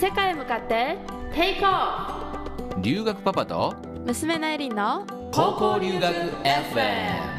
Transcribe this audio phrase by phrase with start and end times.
[0.00, 0.96] 世界へ向かって
[1.34, 7.38] テイクオ留学パパとフ娘のエリンの高校留学 FM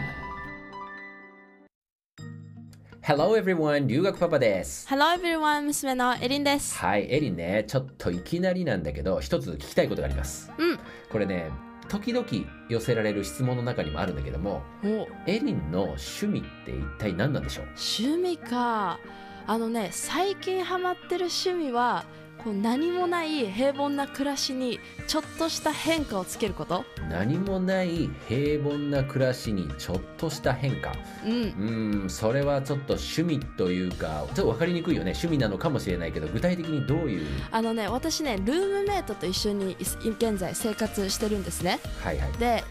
[3.02, 4.88] Hello everyone 留学パパです。
[4.88, 6.78] Hello everyone 娘のエリンです。
[6.78, 10.52] はいエリンねちょっといきなりなんだけど一つ聞きたいことがあります。
[10.60, 10.80] うん。
[11.12, 11.50] これね
[11.88, 12.28] 時々
[12.70, 15.08] 寄せられる質問の中にもあるんだけどもお。
[15.26, 17.66] エリンの趣味って一体何なんでしょう？
[18.04, 19.00] 趣味か。
[19.48, 22.06] あのね最近ハマってる趣味は
[22.44, 26.86] こう何もない平凡な暮らしにちょっとした変化をつけること？
[27.10, 30.94] 何もない平凡な暮らしにちょっとした変化。
[31.26, 32.06] うん。
[32.06, 35.12] んそれはちょっと趣味というかちょっと分かりにくいよね。
[35.12, 37.28] 趣味なのかもしれないけど具体的にどういう？
[37.52, 39.76] あのね私ねルームメイトと一緒にい
[40.10, 41.80] 現在生活してるんですね。
[42.02, 42.32] はいはい。
[42.34, 42.64] で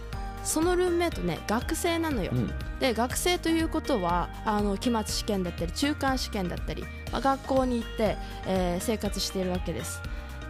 [0.45, 2.51] そのルームメイトね学生なのよ、うん。
[2.80, 10.01] で学生ということはあの期末試験だったり中間試験だったり、まあ学校に行って、えー生活しているわけです。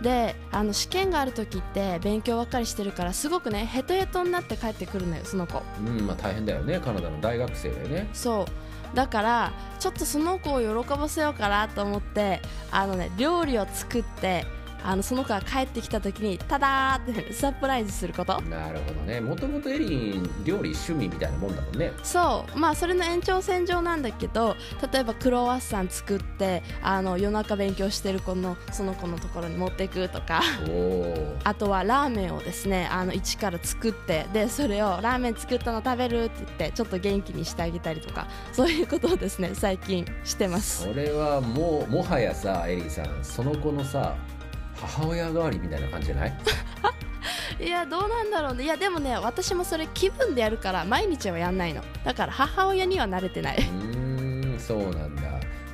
[0.03, 5.63] であの試験がある時って勉強ばっかりしてるからすごくねヘトヘトになって帰ってくるのよその子。
[5.85, 7.21] うんまあ大変だよねカナダの。
[7.21, 8.09] 大学生だよね。
[8.13, 8.97] そう。
[8.97, 14.47] だからちょっとその子を喜ばせようかなと思ってあのね料理を作って
[14.85, 18.41] あのその子が帰ってきた時にタダーってサプライズすること。
[18.43, 19.21] なるほどね。
[19.21, 21.93] もともとエリン料理趣味みたいなもんだもんね。
[22.03, 22.59] そう。
[22.59, 24.57] まあそれの延長線上なんだけど
[24.93, 30.43] 例えばクロワッサン作ってあの夜中勉強してる子のその子のところに持っていくとか。
[31.45, 40.85] あとはラーメンをですねあの一から作ってでそれをラーメン作ったの食べるって言ってちょっと元気にしてあげたりとかそういうことをですね最近してます。
[40.85, 44.15] それはもうもはやさエリンさんその子のさ
[44.81, 46.33] 母親代わりみたいな感じじゃない？
[47.61, 48.65] いやどうなんだろうね。
[48.65, 51.83] いやでもね私もそれ気分でやるから毎日はやんないの。
[52.05, 53.57] だから母親には慣れてない。
[53.59, 55.28] うーんそうなんだ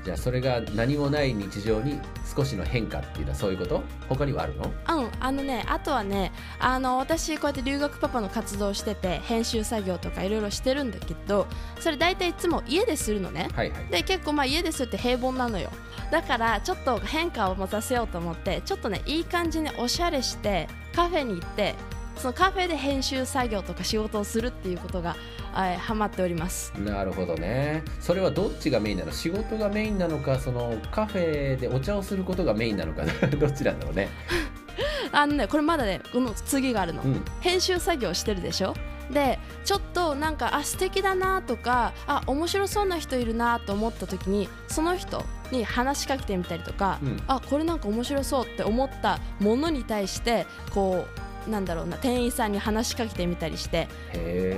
[0.05, 1.99] じゃあそれが何もない日常に
[2.37, 3.83] 少しの変化っていうのはそういうこと？
[4.09, 4.65] 他にはあるの？
[4.67, 11.47] うん、あのね、あとはね、あの私、こうやって留学パパの活動をしてて、編集作業とかいろいろしてるんだけど、
[11.81, 13.49] それ大体いつも家でするのね。
[13.55, 15.71] はいはいで、結構まあ家でするって平凡なのよ。
[16.11, 21.75] だから、ちょっと変化を持たせようと思って、ちょっとね、いい感じにおしゃれして、カフェに行って、
[22.17, 25.17] そのカフェで編集作業とか仕事をするっていうことが、
[25.53, 26.73] はい、ハマっております。
[26.79, 27.83] なるほどね。
[28.01, 33.05] それはどっちがメインなの仕事がメインなのかそのカフェでお茶をすることがメインなのか
[33.39, 34.09] どっちなんだろうね。
[35.13, 37.03] あのね、これまだね、この次があるの。
[37.03, 37.25] うん。
[37.41, 38.75] 編集作業してるでしょ？
[39.11, 45.23] でちょっとなんかあ素敵だなとかあ面白そうな人いるなと思った時にその人
[45.53, 47.23] に話しかけてみたりとか、うん。
[47.27, 53.89] あこれなんか面白そうって思ったものに対してこうなんだろうな店員さんに話しかけてみたりして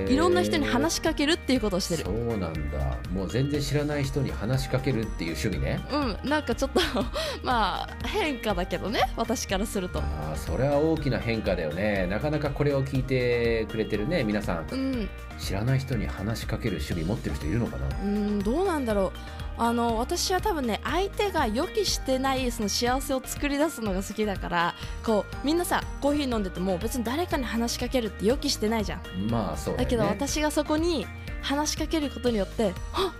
[0.07, 2.03] いろんな人に話しかけるっていうことをしてる。
[2.05, 2.97] そうなんだ。
[3.11, 5.79] もう全然知らない人に話しかけるっていう趣味ね。
[5.91, 6.79] うんなんかちょっと
[7.43, 9.99] まあ変化だけどね私からすると。
[9.99, 12.07] ああそれは大きな変化だよね。
[12.07, 14.65] なかなかこれを聞いてくれてるね皆さん。
[14.71, 15.09] うん。
[15.39, 17.85] 知らない人に話しかける趣味持ってる人いるのかな？
[18.03, 29.31] うんどうなんだろうあの私は多分ね相手が予期してないその幸せを作り出すのが好きだからこうみんなさコーヒー飲んでても別に誰かに話しかけるって予期してないじゃん。
[29.31, 29.83] まあそうだよね。
[29.85, 31.07] だけど私がそこに
[31.41, 33.13] 話しかけることによってあ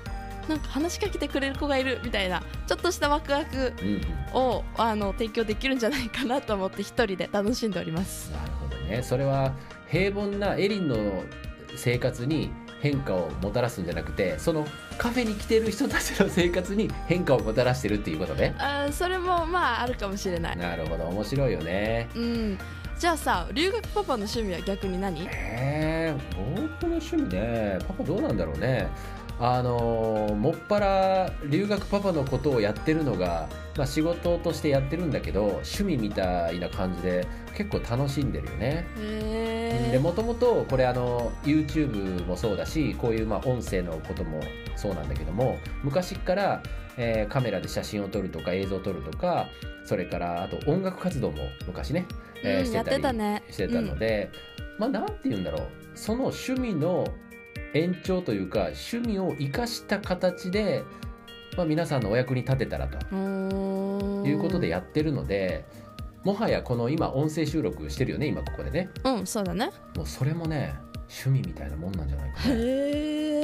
[0.47, 4.01] なんか話しかけてくれる子がいるみたいなちょっとしたワクワクうんうん。
[4.33, 8.31] をあの提供できるんじゃないかなと思って一人で楽しんでおります。
[8.31, 9.01] なるほどね。
[9.01, 9.53] それは
[9.89, 11.23] 平凡なエリンの
[11.75, 14.65] 生活に変化をもたらすんじゃなくてその
[14.97, 18.55] カフェに来てる人たちの生活に変化をもたらしてるっていうことね。
[18.57, 20.57] あーそれもまああるかもしれない。
[20.57, 21.05] なるほど。
[21.05, 22.09] 面白いよね。
[22.15, 22.57] うん。
[22.97, 25.27] じゃあさ留学パパの趣味は逆に何？
[25.31, 27.77] えー、僕の趣味ね。
[27.87, 28.87] パパどうなんだろうね
[29.39, 38.87] あのーもっぱら留学パパのことをやってるのが、まあ、仕事としてやってるんだけど趣味みたいな感じで結構楽しんでるよね。
[38.99, 44.41] へでもともとこれあの YouTube もそうだしこういうまあ音声のことも
[44.75, 46.63] そうなんだけども昔から、
[46.97, 49.47] えーカメラで写真を撮るとか映像を撮るとか
[49.85, 52.05] それからあと音楽活動も昔ね、
[52.43, 54.31] えーしてたりしてたので、
[54.79, 55.67] まあなんて言うんだろう。
[55.95, 57.07] その趣味の
[57.77, 60.83] 延長というか趣味を生かした形で、
[61.55, 65.65] まあ、皆さんのお役に立てたらということでやってるので、
[66.23, 68.89] もはやこの今音声収録してるよね今ここでね。
[69.03, 69.71] うんそうだね。
[69.95, 70.75] もうそれもね
[71.23, 72.57] 趣味みたいなもんなんじゃないかなへ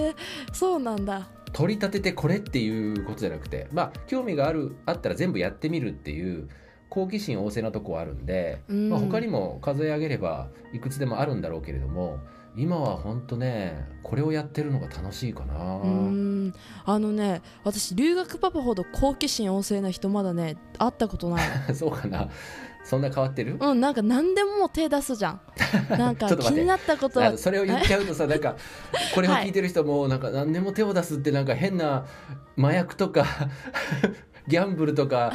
[0.10, 0.16] え
[0.52, 1.28] そうなんだ。
[1.54, 6.50] 取り立ててこれっていうことじゃなくてまあ興味があるあったら全部やってみるっていう
[6.90, 8.90] 好奇心旺盛なとこはあるんで、うん。
[8.90, 12.20] まあ、他にも数え上げればいくつでもあるんだろうけれども
[12.56, 15.54] 今は本当ねこれをやってるのが楽しいかな。
[16.86, 21.48] あのね私留学パパほど好奇心旺盛な人まだね会ったことない。
[21.74, 22.30] そうかな。
[22.84, 23.58] そんな変わってる？
[23.60, 25.42] うんなんか何でも手出すじゃん。
[25.98, 27.20] なんか気になったこと。
[27.20, 28.56] はあそれを言っちゃうとさ なんか
[29.16, 32.06] これを聞いてる人もなんか何でも手を出すってなんか変な
[32.58, 33.26] 麻薬とか
[34.48, 35.32] ギャンブルとか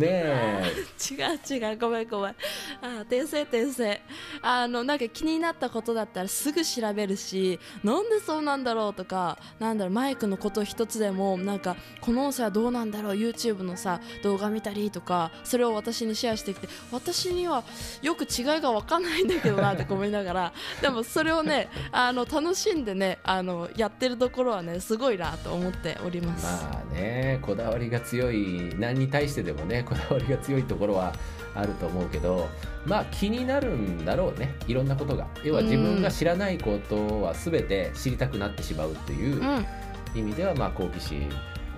[0.00, 0.72] ねえ。
[1.12, 2.34] 違う違うごめんごめん
[2.82, 4.00] あ訂正訂正。
[4.42, 8.94] あのなんか気になったことだったらすぐ調べるしなんでそうなんだろう。
[8.94, 17.64] とかなんだろうマイクのこと一つでもなんかこの音声はどうなんだろう YouTube のさ動画見たりとかそれを私にシェアしてきて私には
[18.02, 26.44] よく違いが分かんないんだけどなって思いながら でもそれをねあの楽しんでねあのやってるところはねすごいなと思っております。
[26.44, 31.12] まあねこだわりが強い何に対してでもねこだわりが強いところは
[31.54, 32.48] あると思うけど
[32.86, 34.54] まあ気になるんだろうね。
[34.66, 35.26] いろんなことが。
[35.44, 39.66] 要は自分が知らないことは全て知りたくなってしまうといううん。
[40.14, 41.28] 意味ではまあ好奇心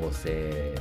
[0.01, 0.75] 旺盛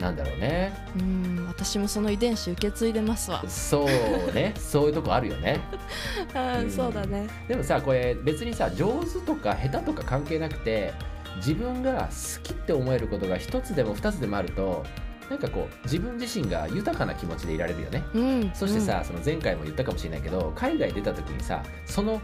[0.00, 0.72] なんだろうね。
[0.98, 3.42] うん私もその遺伝子受け継いでますわ。
[3.48, 4.54] そうね。
[4.58, 5.60] そういうとこあるよね。
[6.34, 6.70] あうん。
[6.70, 7.26] そうだね。
[7.48, 10.92] でもさこれ別にさ上手とか下手とか関係なくて
[11.36, 14.84] 自分が好きって思えることが一つでも二つでもあると
[15.30, 18.04] なんかこう自分自身が豊かな気持ちでいられるよね。
[18.14, 22.20] うん、そしてさ、その前回も言ったかもしれないけど海外出た時にさその好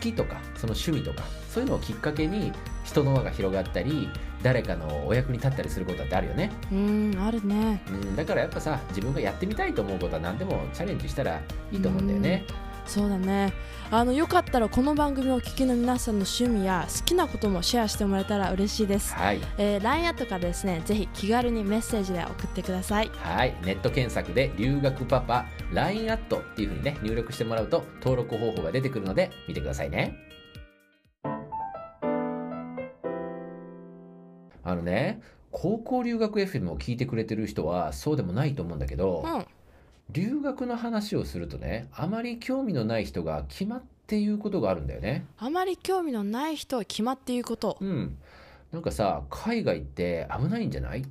[0.00, 2.52] きとかその趣味とかそういうのをきっかけに
[2.84, 4.08] 人の輪が広がったり
[4.42, 7.82] 誰かのお役に立ったりすることだってあるよね、うん、うん、あるね。
[7.88, 11.40] うん、だからやっぱさ自分がやってみたいと思うことは何でもチャレンジしたら
[11.72, 12.44] いいと思うんだよね、
[12.86, 13.52] そうだね。
[13.90, 19.14] あのよかったらこの番組をお聞きの皆さんの趣味や好きなこともシェアしてもらえたら嬉しいです。
[19.14, 23.10] はいえー、LINE アットからですね、ぜひ気軽にメッセージで送ってください。
[23.14, 30.16] はい、ネット検索で留学パパ LINE アットっていうふうにね入力してもらうと登録方法が出てくるので見てくださいね
[34.62, 39.46] あのね高校留学 FM を聞いてくれてる人はそうでもないと思うんだけど、うん、
[40.10, 47.76] 留学の話をするとねあまり興味のない人が決まって言うことがあるんだよねあまり興味のない人は決まっていうこと。
[47.80, 48.16] うん
[48.72, 51.00] なんかさ海外って危ないんじゃない？
[51.00, 51.04] っ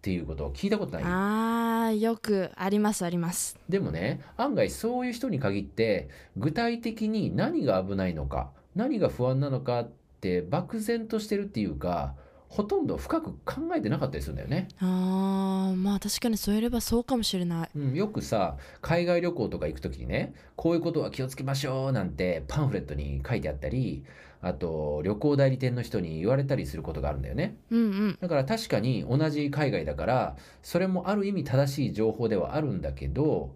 [0.00, 1.02] ていうことを聞いたことない？
[1.04, 3.58] あー、よくありますあります。
[3.68, 9.90] でもね案外そういう人に限って具体的に何が危ないのか何が不安なのかっ
[10.20, 12.14] て漠然としてるっていうか
[12.52, 17.70] ほとんど深く考えてなかったりするんだよね、あー、まあ確かにそういえばそうかもしれない。
[17.74, 24.04] うん、よくさ海外旅行とか行く時にねこういうことは気をつけましょうなんてパンフレットに書いてあったり
[24.42, 28.18] あと旅行代理店の人に言われたりすることがあるんだよねうんうん。
[28.20, 33.54] だから確かに同じ海外だからそれもある意味正しい情報ではあるんだけど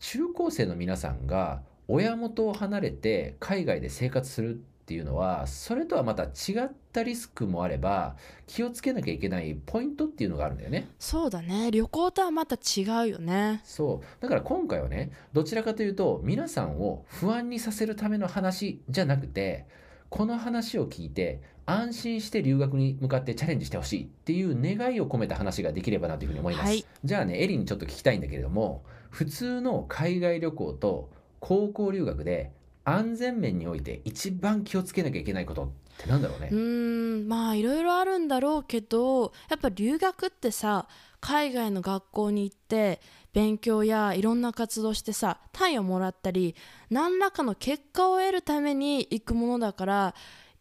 [0.00, 4.58] 中高生の皆さんが親元を離れて海外で生活するっ
[4.88, 8.16] ていうのはそれとはまた違ったリスクもあれば
[8.46, 10.88] 気をつけなきゃいけないポイントっていうのがあるんだよね。
[10.98, 11.70] そうだね。
[11.70, 13.60] 旅行とはまた違うよね。
[13.64, 19.66] そうだから今回はねどちらかというと皆さんを不安にさせるための話じゃなくて
[20.08, 32.50] この話を聞いて安心して留学に向かってチャレンジしてほしいっていう願いを込めた話ができればなというふうに思います、はいじゃあねエリンにちょっと聞きたいんだけれども普通の海外旅行と高校留学で
[32.84, 36.48] 安全面において一番気をつけなきゃいけないことってなんだろうね。
[36.50, 40.86] うんまあいろいろあるんだろうけどやっぱ留学ってさ
[41.20, 43.00] 海外の学校に行って
[43.32, 46.54] 勉強やいろんな活動してさ単位をもらったり
[46.90, 50.14] 何らかの結果を得るために行くものだから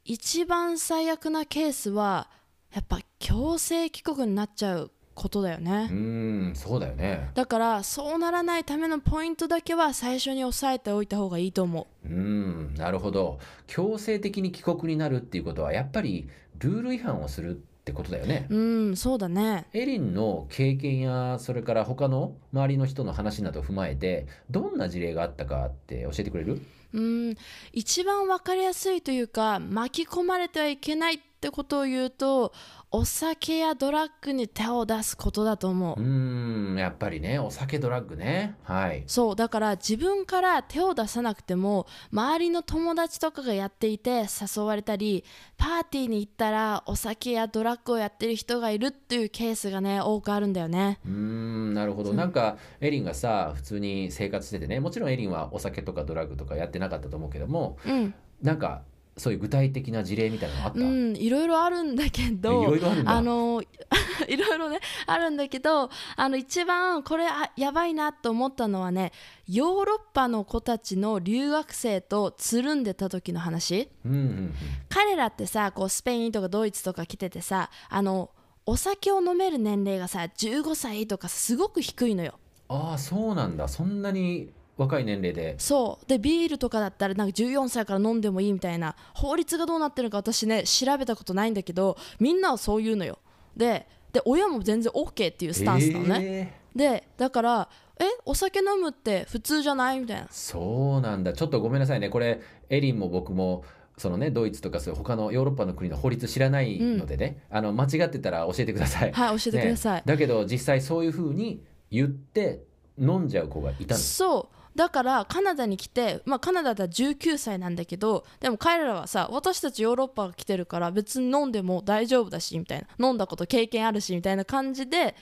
[0.03, 2.29] 一番最悪なケースは
[2.73, 5.93] やっぱ強制帰国になっちゃうことだよねう。
[5.93, 18.55] ーんそうだよねだからそうならないためのポイントだけは最初に押さえておいた方がいいと思うーんなるほど強制的に帰国になるっていうことはやっぱりルール違反をするってことだよねう。
[18.55, 19.65] うんそうだね。
[19.73, 26.61] エリンの経験やそれから他の周りの人の話などを踏まえてどんな事例があったかって教えてくれる？
[26.93, 27.35] うん
[27.73, 32.51] 一番わかりやすいというか巻き込まれてはいけないってことを言うと
[32.89, 36.01] お酒やドラッグに手を出すことだと思う。
[36.01, 38.55] うーんやっぱりねお酒ドラッグね。
[38.63, 39.03] はい。
[39.07, 44.23] そうだから自分から手を出さなくても周りの友達とかがやっていて
[44.55, 45.25] 誘われたり
[45.57, 50.99] パーティーに行ったらお酒やドラッグをやってる人がいるっていうケースがね多くあるんだよね。
[51.05, 52.13] うーんなるほど。
[52.13, 54.79] なんかエリンがさ普通に生活しててね。
[54.79, 58.13] もちろんエリンはお酒とかドラッグとかやってなかったと思うけどもうん。
[58.41, 58.83] なんか
[59.17, 63.11] そういう具体的な事例みたいなのあった、うんいろいろあるんだけいどろいろあるんだ。
[63.11, 63.63] あの
[64.27, 69.11] いろいろねあるんだけどあの一番これあやばいなと思ったのはね
[69.47, 73.89] ヨーロッパの子たちの留学生とつるんでた時の話。
[74.05, 74.53] うんうんうん。
[74.89, 78.29] 彼らってさこうスペインとかドイツとか来ててさあの
[78.65, 82.39] お酒を飲める年齢がさ15歳とかすごく低いのよ。
[82.69, 83.67] ああそうなんだ。
[83.67, 85.55] そんなに若い年齢で。
[85.57, 86.05] そう。
[86.07, 93.19] でビールとかだったらなんか14歳から飲んでもいいみたいな法律がどうなってるのか私ね調べたことないんだけどみんなはそう言うのよ。
[93.55, 96.77] でで親も全然 OK っていうスタンスなのね、えー。
[96.77, 97.69] でだから
[97.99, 100.27] えお酒飲むって普通じゃないみたいな。
[100.29, 101.33] そうなんだ。
[101.33, 102.09] ちょっとごめんなさいね。
[102.09, 103.63] これエリンも僕も
[103.97, 110.03] そのねドイツとかそういう他のヨーロッパの国の法律知らないのでね、あの間違ってたら教えてください、はい教えてください、ね。
[110.05, 112.63] だけど実際そういうふうに言って
[112.99, 113.99] 飲んじゃう子がいたの。
[113.99, 123.07] そうだからカナダに来て、まあ、カナダだったら19歳なんだけどでも彼らはさ私たちヨーロッパが来てるから別に飲んでも大丈夫だしみたいな。
[123.07, 125.15] 飲んだこと経験あるしみたいな感じで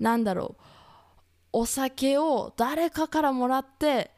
[0.00, 0.62] なんだろう
[1.52, 4.10] お酒を誰かからもらって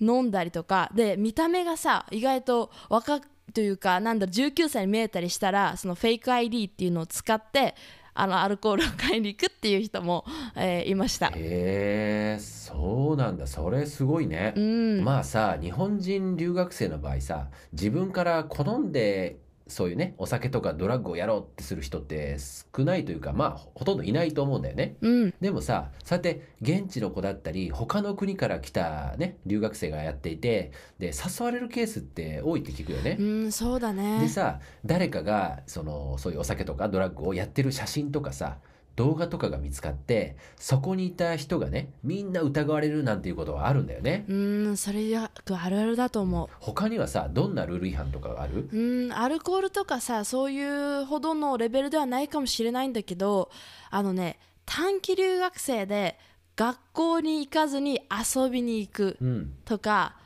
[0.00, 0.90] 飲んだりとか。
[0.92, 3.20] で見た目がさ意外と若
[3.54, 7.76] というかなんだろう19歳に見えたりしたらそのフェイク ID っていうのを使って
[8.14, 10.24] あのアルコールを買いに行くっていう人も、
[10.56, 11.28] えーいました。
[11.28, 13.46] へえそうなんだ。
[13.46, 19.41] それすごいね、うん、まあさ日本人留学生の場合さ自分から好んで
[19.72, 33.22] そういうねお酒とかドラッグをやろうってする人って少ないというかまあほとんどいないと思うんだよねうんでもさそうやって現地の子だったり他の国から来たね留学生がやっていてで誘われるケースって多いって聞くよねう。
[33.22, 34.20] ん、そうだね。
[34.20, 38.58] でさ誰かがそのそういうお酒とかドラッグをやってる写真とかさ
[38.96, 44.24] 動画とかが見つかってそこにいた人がねみんな疑われるなんていうことはあるんだよね。
[44.28, 48.68] うん、それよくあるあるだと思他にはさどんなルール違反とかがある？
[48.72, 48.76] う。
[48.76, 53.50] うん、アルコールとかさ、そういうほどのレベルではないかもしれないんだけど、
[53.90, 56.18] あのね、短期留学生で
[56.56, 60.16] 学校に行かずに遊びに行くうん、とか、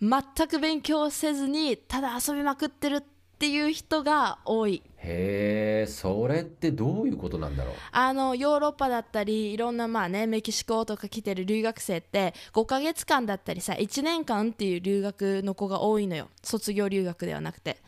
[0.00, 3.02] 全く勉強せずにただ遊びまくってるっ
[3.38, 4.82] ていう人が多い。
[5.04, 7.74] へえそれってどういうことなんだろう？
[7.90, 16.28] あのヨーロッパだったりいろんなまあねメキシコとか来てる留学生って5ヶ月間だったりさ1年間っていう留学の子が多いのよ。
[16.42, 17.78] 卒業留学ではなくて。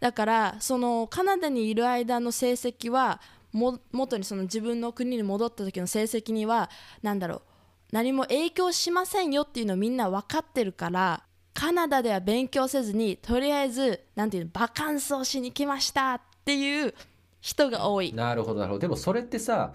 [0.00, 3.20] だからそのカナダにいる間の成績は
[3.52, 6.68] も元にその自分の国に戻った時の成績には
[7.02, 7.42] 何だろう
[7.92, 11.22] 何も影響しませんよっていうのをみんな分かってるから
[11.54, 16.94] カナダでは勉強せずにとりあえずなんていうのバカンスをしに来ましたっていう
[17.40, 18.14] 人が多い。
[18.14, 18.78] なるほどなるほど。
[18.78, 19.72] でもそれってさ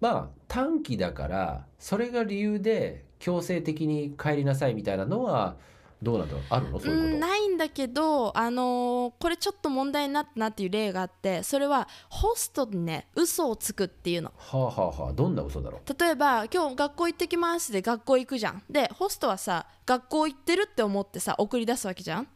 [0.00, 5.56] まあ短期だからそれが理由で強制的に帰りなさいみたいなのは
[6.02, 6.42] どうなんだろう？
[6.48, 6.80] あるの？
[6.80, 14.32] そういうこと、うんないんだけど、あのーこれちょっと問題になったなっていう例があってそれはホストにね嘘をつくっていうの。
[14.38, 15.12] はあはあはあ。
[15.12, 16.02] どんな嘘だろう？
[16.02, 18.62] 例えば今日学校行ってきますで学校行くじゃん。
[18.70, 22.28] でホストはさ学校行ってるって思ってさ送り出すわけじゃん。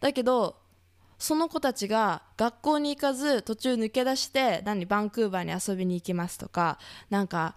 [0.00, 0.56] だけど
[1.22, 7.54] その子たちが学校に行かず途中抜け出して何バンクーバーに遊びに行きますとかなんか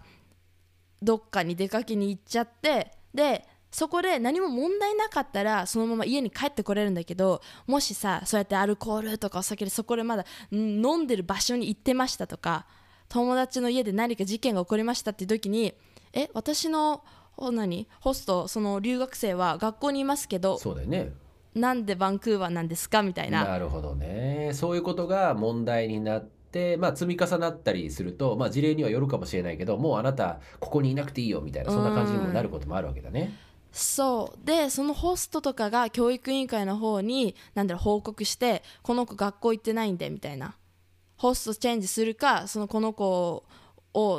[1.02, 12.66] どっかに出かけに行っちゃってでそこで何も問題なかったらそのまま家に帰ってこれるんだけどもしさそうやってアルコールとかお酒でそこでまだ飲んでる場所に行ってましたとか
[13.08, 15.74] 友達の家で何か事件が起こりましたっていう時に
[16.12, 17.02] え私の
[17.36, 17.88] 何？
[17.98, 21.25] ホストその留学生は学校にいますけどそうだよね。
[21.56, 23.44] なんでバンクーバーなんですかみたいな。
[23.44, 24.50] なるほどね。
[24.52, 33.34] そういうことが問題になって、まあ、積み重なったりすると、まあ、事例にはよるかもしれないけどもうあなたここにいなくていいよみたいなそんな感じにもなることもあるわけだね。
[33.72, 34.46] そう。
[34.46, 40.56] でそのホストとかが教育委員会の方になんだろう報告してこの子学校行ってないんでみたいな。
[41.16, 43.44] ホストチェンジするかそのこの子を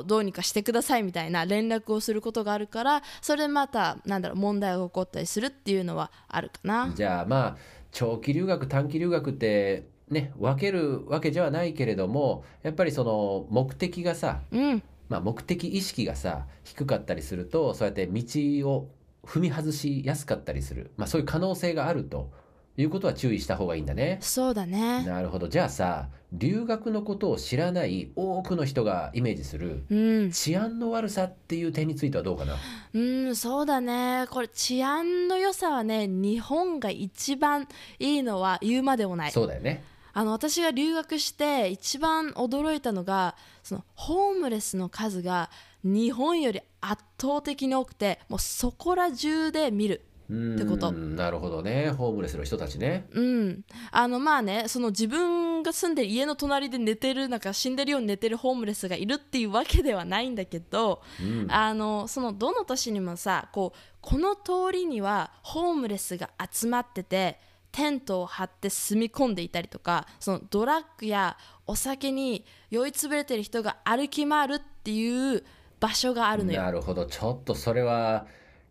[0.05, 6.91] どうにかしてくださいみたいな連絡をすることがあるからそれでまたなんだろう問題が起こったりするっていうのはあるかな。
[6.95, 7.57] じゃあまあ
[7.91, 18.23] 長期留学短期留学ってね分けるわけじゃないけれどもやっぱりその目的がさ、うんまあ、目的意識がさ低かったりするとそうやって道
[18.69, 18.89] を
[19.25, 22.31] 踏み外しやすかったりする、まあ、そういう可能性があると
[22.77, 24.19] いうことは注意した方がいいんだね。
[24.21, 25.03] そうだね。
[25.03, 32.55] なるほどじゃあさ留学のことを知らない多くの人がイメージするうん、治安の悪さっていう点についてはどうかな？
[32.93, 34.27] うん、そうだね。
[34.29, 37.67] これ治安の良さはね、日本が一番
[37.99, 39.31] いいのは言うまでもない。
[39.31, 45.51] そうだよねあの私が留学して一番驚いたのがそのホームレスの数が
[45.83, 50.91] 日本より圧倒的に多くてもうそこら中で見るってこと。
[50.91, 51.91] なるほどね。
[51.91, 53.07] ホームレスの人たちね。
[53.11, 61.47] うん、あのまあねその自分が住んでる家の隣で寝てるなんか死んでるように寝てるホームレスがいるっていうわけではないんだけど、うん。
[61.49, 67.39] あのそのどの年にもさこうこの通りにはホームレスが集まってて
[67.71, 75.43] テントを張って住み込んでいたりとかそのドラッグやお酒に酔いつぶれてる人が歩き回るっていう
[75.79, 76.61] 場所があるのよ。
[76.61, 77.05] なるほど。
[77.05, 78.25] ちょっとそれは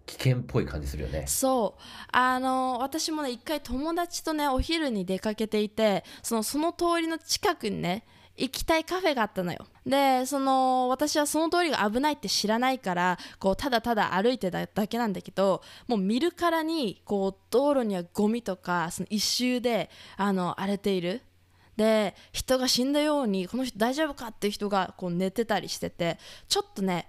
[0.07, 1.25] 危険っぽい感じするよね。
[1.27, 1.83] そう。
[2.13, 8.05] あの私もね一回友達とねお昼に出かけていてそのその通りの近くにね
[8.37, 9.67] 行きたいカフェがあったのよ。
[9.85, 21.23] でその私はその通りが危ないって知らないからこうただただ歩いてただけなんだけどもう見るからにこう道路にはゴミとかその一周であの荒れている。
[21.77, 27.07] で人が死んだようにこの人大丈夫かっていう人がこう寝てたりしててちょっとね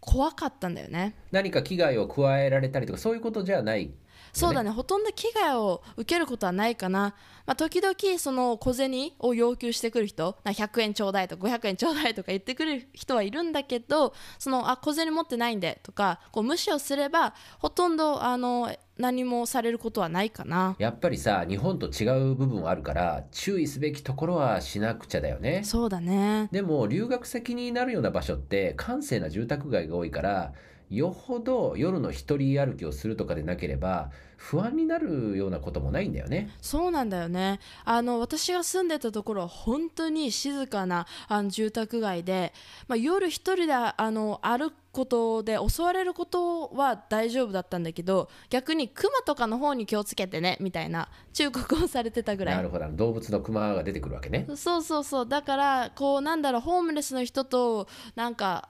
[0.00, 1.14] 怖かったんだよね。
[1.32, 3.90] 何か危害を加えられたりとかそういうことじゃない
[4.32, 4.70] そうだね。
[4.70, 7.14] ほとんど危害を受けることはないかな、
[7.46, 20.74] まあ、時々その小銭を要求してくる人な100円ちょうだいとか500円ちょうだいとか言ってくる人はいるんだけどそのあ小銭持ってないんでとかこう無視をすればほとんどあの何もされることはないかな。
[20.78, 25.62] やっぱりさ日本と違う部分はあるから注意すべきところはしなくちゃだよね。
[25.64, 26.48] そうだね。
[26.50, 30.52] でも留学先になるような場所って閑静な住宅街が多いから
[30.90, 36.50] よほど夜の一人歩きをするとかでなければ不安になるようなこともないんだよね。
[36.62, 37.58] そうなんだよね。
[37.84, 42.54] あの私が住んでたところは本当に静かなあの住宅街で、
[42.86, 52.88] まあ、夜一人であの歩くことで襲われることは大丈夫だったんだけど逆にクマとかの方に気をつけてねみたいな忠告をされてたぐらないるほど。
[52.92, 54.46] 動物のクマが出てくるわけね。
[54.54, 55.28] そうそうそう。
[55.28, 58.68] だからこうなんだろうホームレスの人となんか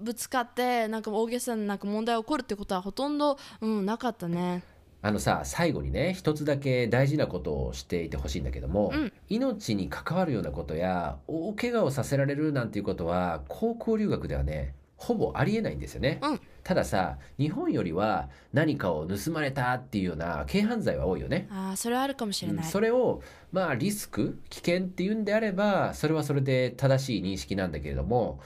[0.00, 4.62] ぶつかってなんか大げさななんか問題が起こるってことはほとんど、うん、なかったね。
[5.02, 9.12] あのさ最後にね一つだけ大事なことをしていてほしいんだけども、うん。
[9.28, 16.40] 命に関わるようなことや大怪我をさせられるなんていうことは高校留学ではねほぼありえないんですよね、うん。
[16.62, 21.48] たださ日本よりは何かを盗まれたっていうような軽犯罪は多いよね。
[21.50, 23.22] あーそれはあるかもしれない、うんそれを
[23.52, 28.40] まあリスク危険っていうんであればそれはそれで正しい認識なんだけれども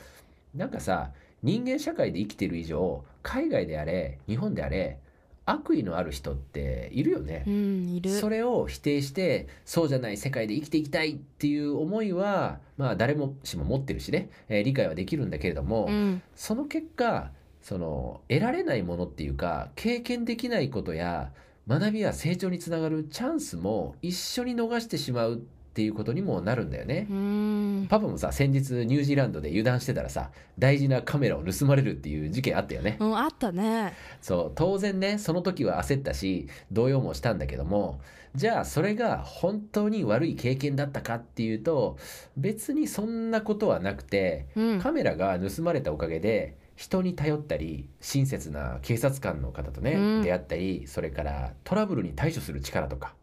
[0.54, 4.98] なんかさ人間社会で生きている以上海外であれ日本であれ
[5.44, 7.44] 悪意のある人っているよね。
[7.46, 7.50] う。
[7.50, 8.10] んいる。
[8.10, 16.22] それを否定してそうじゃない世界で生きていきたいっていう思いはまあ誰もしも持ってるしね、えー理解はできるんだけれども、うん。
[16.34, 17.30] その結果
[17.62, 21.32] その得られないものっていうか経験できないことや
[21.66, 25.38] 学びや成長につながるチャンスも一緒に逃してしまうっ
[25.78, 27.14] ていうことにもなるんだよねう。
[27.14, 32.96] んパパもさ先日ニュージーランドで油断してたらさ大事なカメラを盗まれるっていう事件あったよね。
[32.98, 33.92] うん、あったね。
[34.20, 38.00] そう当然ねその時は焦ったし動揺もしたんだけども
[38.34, 41.96] じゃあそれが本当に悪い経験だったかっていうと
[42.36, 44.80] 別にそんなことはなくてうん。
[44.80, 53.14] カメラが盗まれたおかげで人に頼ったり親切な警察官の方とね、うん出会ったりそれからトラブルに対処する力とか、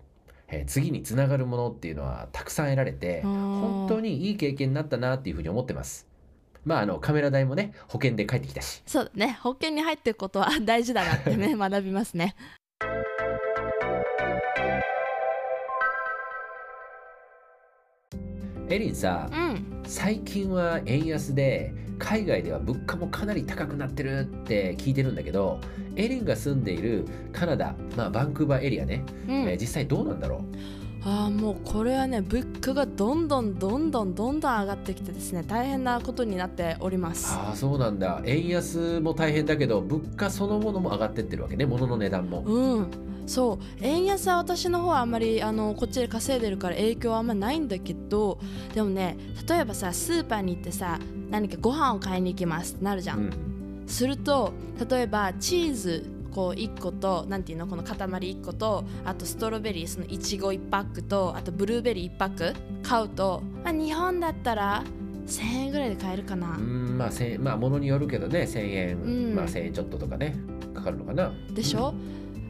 [0.48, 6.08] えー次につながるものっていうのはたくさん得られてうん本当にいい経験になったなっていうふうに思ってます。
[6.66, 9.38] まああのカメラ代もね保険で帰ってきたしそうだね。
[9.42, 12.36] 保険に入っていくことは大事だなってね、 学びますね。
[18.68, 19.75] エリンさうん。
[19.88, 25.60] 最近は円安で海外では物価もかなり高くなってるって聞いてるんだけど
[25.96, 29.36] エリンが住んでいるカナダ、まあ、バンクーバーエリアね、うん。
[29.50, 30.44] えー実際どうなんだろ
[31.08, 37.32] ああもうこれはね物価がどんどんどんどんどんどん上がってきてですね大変なことになっておりまうす。
[37.32, 38.22] ああそうなんだ。
[38.26, 41.68] 円安も大変だけど物価そのものも上がってってるわけね。
[41.68, 42.42] 物の値段も。
[42.42, 42.88] うん
[43.26, 48.40] そう円安は私の方はあんまりあのこっちで稼いでるから影響はあんまないんだけど
[48.74, 53.84] でもね例えばさスーパーに行ってさ何かご飯を買いに行きますってなるじゃん、うん。
[53.88, 54.54] すると
[54.90, 64.84] 例えばチーズこう1個となんていうのこの塊1個とあとストロベリーそのいちご1パックとあとブルーベリー1パック買うと、まあ、日本だったら
[65.28, 69.36] 1000円ぐらいで買えるかな、うんまあ1000まあ物によるけどね1000円、うん。
[69.36, 70.36] まあ1000円ちょっととかね
[70.74, 71.32] かかるのかな。
[71.54, 71.94] でしょ、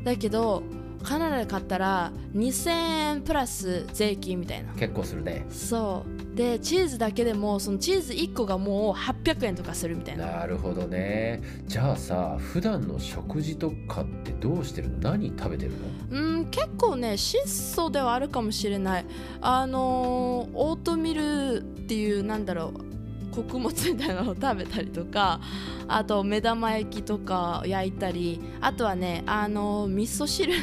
[0.06, 0.64] だけど
[1.04, 2.70] カナダで買ったら2000
[3.12, 4.74] 円プラス税金みたいな。
[4.74, 5.46] 結構するね。
[5.52, 6.36] そう。
[6.36, 10.26] でチーズだけでもそのチーズ1個がもう800円とかするみたいな。
[10.26, 11.44] なるほどね。
[11.68, 14.98] じゃあさ普段の食事とかってどうしてるの？
[15.12, 15.74] 何食べてる
[16.10, 16.20] の？
[16.20, 19.06] うん結構ね質素ではあるかもしれない。
[19.42, 22.95] あのーオートミルっていうなんだろう
[23.36, 25.40] 穀物みたいなのを食べたりとか
[25.88, 30.54] あと目玉焼きとか焼いたりあとはねあの味噌汁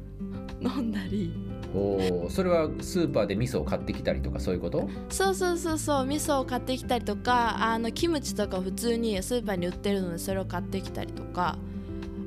[0.60, 1.32] 飲んだり。
[1.74, 4.88] おそれはスーパーで味噌を買ってきたりとかそういうこと？
[5.10, 11.58] そうそうそうそう味噌を買ってきたりとかあのキムチとか普通にスーパーに売ってるのでそれを買ってきたりとか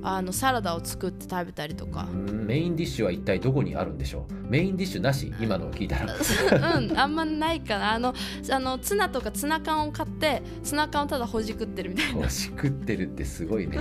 [0.01, 2.05] あのサラダを作って食べたりとか。
[2.05, 4.33] メインディッシュは一体どこにあるんでしょう？
[4.49, 5.33] メインディッシュなし？
[5.39, 6.77] 今のを聞いたら。
[6.77, 7.93] うんあんまないかな。
[7.93, 8.13] あの
[8.51, 12.23] あのツナとかツナ缶を買ってツナ缶をただほじくってるみたいな。
[12.23, 13.79] ほじくってるってすごいね。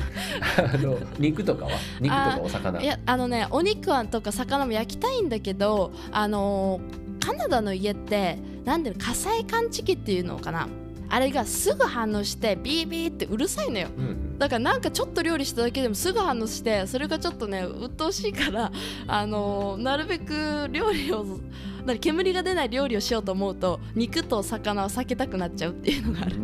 [0.59, 1.71] あの肉とかは？
[2.01, 2.83] 肉とかお魚？
[2.83, 6.81] いやあのねお肉はとか魚も焼きたいんだけどあの
[7.25, 10.69] カナダの家ってなんで火災感知器っていうのかな？
[11.11, 18.71] あれがすぐ反応してビービーってうるさいのよ、うん、だからなんかちょっと料理しただけでもすぐ反応してそれがちょっとね鬱陶しいから
[19.07, 21.27] あのなるべく料理を
[22.01, 26.37] 煙が出ない料理をしようと思うと肉と魚を避けたくなっちゃうっていうのがある。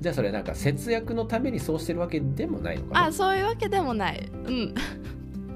[0.00, 3.04] じゃあそれなんか節約のためにそうしてるわけでもないのかな？
[3.06, 4.28] あそういうわけでもない。
[4.32, 4.74] うん。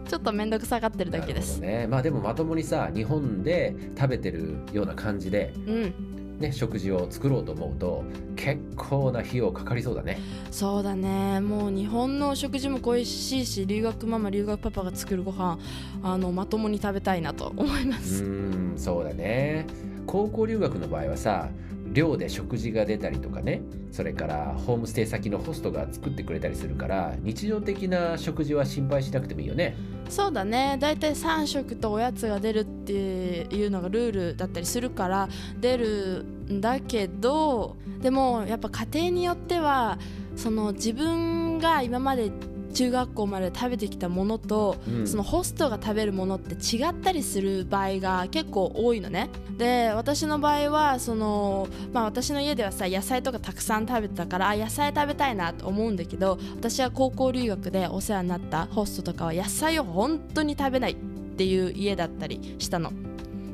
[0.09, 5.95] ちょっと面倒くさがってるだけです、ね、まあでもまともにさ日本で食べてるような感じで、うん、
[6.39, 8.05] ね、食事を作ろうと思うと
[8.37, 10.19] 結構な費用かかりそうだね。
[10.51, 11.41] そうだね。
[11.41, 15.59] もう日本の食事も恋しいし留学ママ留学パパが作るご飯
[16.03, 18.25] あのまともに食べたいなと思います。
[18.25, 19.67] うんそうだね。
[20.07, 21.49] 高校留学の場合はさ
[21.93, 29.77] 寮で食事が出たりとかねそれからホームステイ先のホストが作ってくれたりするから日常的な食事は心配しなくてもいいよね。
[30.09, 30.79] そうだね。
[30.81, 35.29] だいたい3食とおやつが出るっていうのがルールだったりするから
[35.61, 39.99] 出るんだけどでもやっぱ家庭によっては
[40.37, 42.31] その自分が今まで
[42.75, 49.31] 中学校まで食べてきたものと、うん、そのホストが食べるものって違ったりする場合が結構多いのね。
[49.57, 60.97] で私の場合はその、まあ、私の家ではさ野菜とかたくさん食べてたから野菜食べたいなと思うんだけど私は高校留学でお世話になったホストとかは野菜を本当に食べないっ
[61.37, 62.93] ていう家だったりしたの。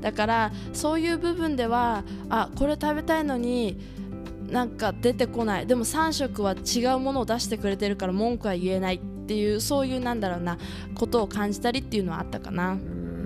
[0.00, 3.79] だからそういう部分ではあこれ食べたいのに
[4.55, 5.67] なんか出てこない。
[5.67, 10.59] でも3食は違うものを出してくれてるから文句は言えないっていうそういうなんだろうな
[10.95, 12.77] ことを感じたりっていうのはあったかな。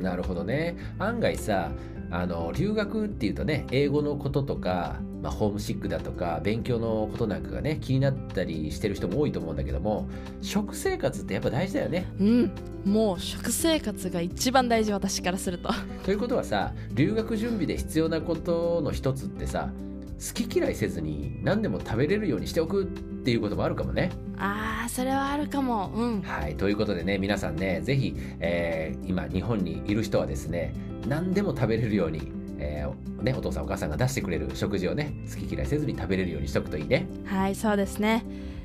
[0.00, 0.78] なるほどね。
[0.98, 1.70] 案外さ
[2.10, 10.08] あの留学っていうとね英語のこととか、まあ、ホームシックだとか勉強のことなんかがね気になったりしてる人も多いと思うんだけども
[10.40, 12.06] 食生活ってやっぱ大事だよね。
[12.18, 12.52] うん。
[12.86, 15.68] もう食生活が一番大事私からすると。
[16.06, 19.68] ということはさ留学準備で必要なことの一つってさ
[20.18, 24.10] 好き嫌いせずに何でも食べれるようにしておくっていうこともあるかもね。
[24.36, 25.92] ああそれはあるかも。
[25.94, 30.74] うん、はいということでね皆さんね是非、えー、今日本にいる人はですね
[31.06, 38.24] 何でも食べれるようにえー、ね、お父さんお母さんが出してくれる食事をね好き嫌いせずに食べれるようにしとくといいねはいそうですね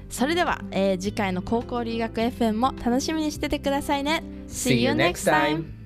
[0.10, 5.83] それでは、えー、次回の高校留学 FM も楽しみにしててくださいね See you next time!